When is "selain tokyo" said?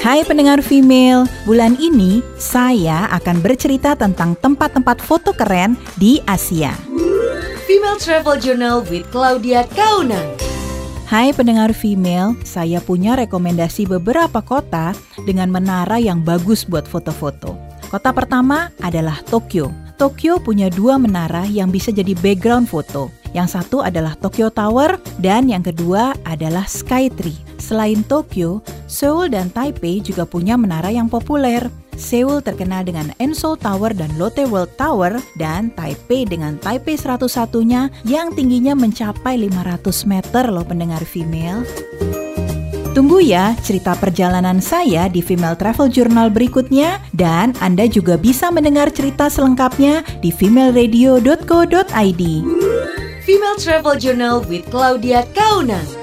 27.60-28.64